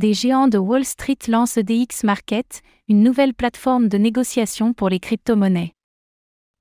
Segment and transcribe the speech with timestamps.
[0.00, 4.98] des géants de Wall Street lancent EDX Market, une nouvelle plateforme de négociation pour les
[4.98, 5.74] crypto-monnaies.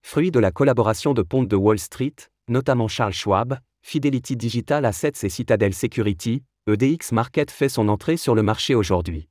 [0.05, 2.15] Fruit de la collaboration de pontes de Wall Street,
[2.49, 8.35] notamment Charles Schwab, Fidelity Digital Assets et Citadel Security, EDX Market fait son entrée sur
[8.35, 9.29] le marché aujourd'hui.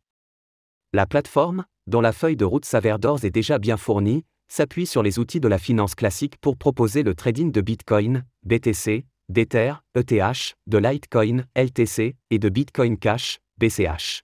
[0.94, 5.02] La plateforme, dont la feuille de route s'avère d'ores et déjà bien fournie, s'appuie sur
[5.02, 10.56] les outils de la finance classique pour proposer le trading de Bitcoin, BTC, d'Ether, ETH,
[10.66, 14.22] de Litecoin, LTC, et de Bitcoin Cash, BCH.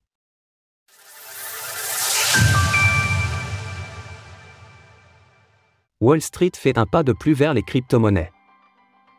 [6.00, 8.30] Wall Street fait un pas de plus vers les crypto-monnaies.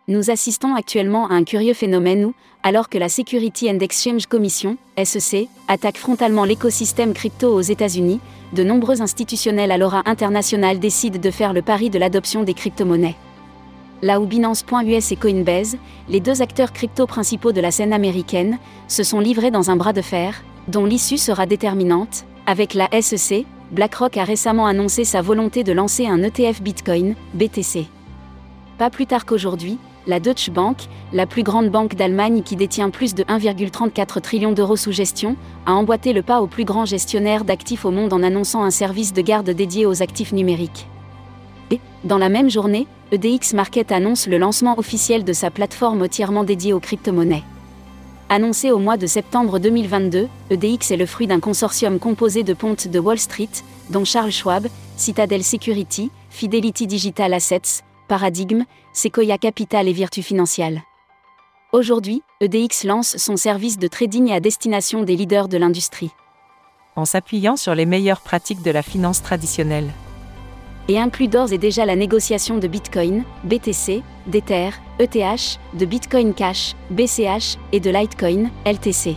[0.08, 4.78] Nous assistons actuellement à un curieux phénomène où, alors que la Security and Exchange Commission,
[5.04, 8.20] SEC, attaque frontalement l'écosystème crypto aux États-Unis,
[8.54, 13.16] de nombreux institutionnels à l'aura internationale décident de faire le pari de l'adoption des crypto-monnaies.
[14.02, 15.78] Là où Binance.us et Coinbase,
[16.10, 19.94] les deux acteurs crypto principaux de la scène américaine, se sont livrés dans un bras
[19.94, 25.64] de fer, dont l'issue sera déterminante, avec la SEC, BlackRock a récemment annoncé sa volonté
[25.64, 27.88] de lancer un ETF Bitcoin, BTC.
[28.78, 30.78] Pas plus tard qu'aujourd'hui, la Deutsche Bank,
[31.14, 35.74] la plus grande banque d'Allemagne qui détient plus de 1,34 trillion d'euros sous gestion, a
[35.74, 39.22] emboîté le pas au plus grand gestionnaire d'actifs au monde en annonçant un service de
[39.22, 40.88] garde dédié aux actifs numériques.
[42.06, 46.72] Dans la même journée, EDX Market annonce le lancement officiel de sa plateforme entièrement dédiée
[46.72, 47.44] aux crypto-monnaies.
[48.30, 52.88] Annoncé au mois de septembre 2022, EDX est le fruit d'un consortium composé de pontes
[52.88, 53.50] de Wall Street,
[53.90, 54.68] dont Charles Schwab,
[54.98, 60.84] Citadel Security, Fidelity Digital Assets, Paradigm, Sequoia Capital et Virtu Financial.
[61.74, 66.12] Aujourd'hui, EDX lance son service de trading à destination des leaders de l'industrie.
[66.96, 69.92] En s'appuyant sur les meilleures pratiques de la finance traditionnelle
[70.88, 74.70] et inclut d'ores et déjà la négociation de Bitcoin, BTC, d'Ether,
[75.00, 79.16] ETH, de Bitcoin Cash, BCH et de Litecoin, LTC.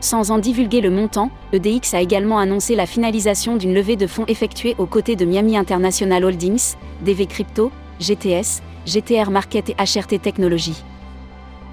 [0.00, 4.24] Sans en divulguer le montant, EDX a également annoncé la finalisation d'une levée de fonds
[4.28, 10.82] effectuée aux côtés de Miami International Holdings, DV Crypto, GTS, GTR Market et HRT Technologies.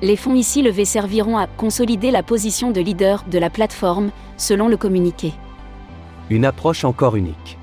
[0.02, 4.68] Les fonds ici levés serviront à consolider la position de leader de la plateforme, selon
[4.68, 5.34] le communiqué.
[6.30, 7.57] Une approche encore unique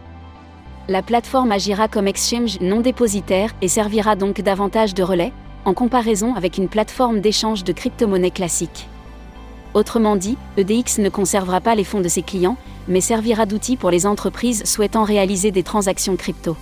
[0.88, 5.32] la plateforme agira comme exchange non dépositaire et servira donc davantage de relais,
[5.64, 8.86] en comparaison avec une plateforme d'échange de crypto-monnaies classique.
[9.72, 13.90] Autrement dit, EDX ne conservera pas les fonds de ses clients, mais servira d'outil pour
[13.90, 16.56] les entreprises souhaitant réaliser des transactions crypto.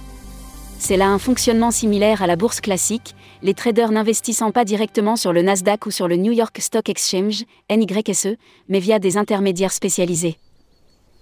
[0.78, 5.32] C'est là un fonctionnement similaire à la bourse classique, les traders n'investissant pas directement sur
[5.32, 8.36] le Nasdaq ou sur le New York Stock Exchange, NYSE,
[8.68, 10.38] mais via des intermédiaires spécialisés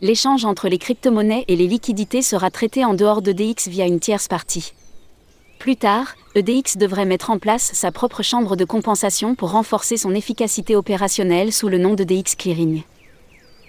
[0.02, 4.28] l'échange entre les crypto-monnaies et les liquidités sera traité en dehors d'EDX via une tierce
[4.28, 4.72] partie.
[5.58, 10.14] Plus tard, EDX devrait mettre en place sa propre chambre de compensation pour renforcer son
[10.14, 12.82] efficacité opérationnelle sous le nom de DX Clearing.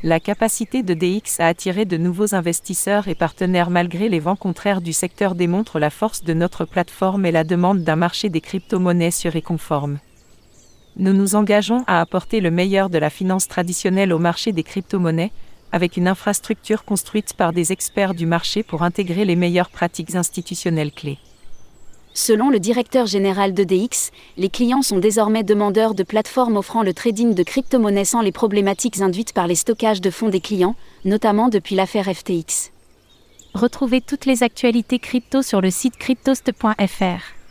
[0.03, 4.81] La capacité de DX à attirer de nouveaux investisseurs et partenaires malgré les vents contraires
[4.81, 9.11] du secteur démontre la force de notre plateforme et la demande d'un marché des crypto-monnaies
[9.11, 9.99] sûr et conforme.
[10.95, 15.31] Nous nous engageons à apporter le meilleur de la finance traditionnelle au marché des crypto-monnaies,
[15.71, 20.91] avec une infrastructure construite par des experts du marché pour intégrer les meilleures pratiques institutionnelles
[20.91, 21.19] clés.
[22.13, 26.93] Selon le directeur général de DX, les clients sont désormais demandeurs de plateformes offrant le
[26.93, 31.47] trading de crypto-monnaies sans les problématiques induites par les stockages de fonds des clients, notamment
[31.47, 32.71] depuis l'affaire FTX.
[33.53, 37.41] Retrouvez toutes les actualités crypto sur le site cryptost.fr.